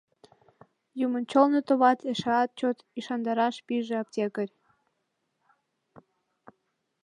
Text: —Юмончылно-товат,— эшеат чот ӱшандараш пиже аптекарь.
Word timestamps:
—Юмончылно-товат,— 1.03 1.99
эшеат 2.11 2.49
чот 2.59 2.77
ӱшандараш 2.97 3.55
пиже 3.65 3.95
аптекарь. 4.01 4.53